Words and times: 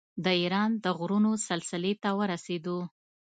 د 0.23 0.25
ایران 0.41 0.71
د 0.83 0.85
غرونو 0.97 1.31
سلسلې 1.47 1.93
ته 2.03 2.09
ورسېدو. 2.19 2.79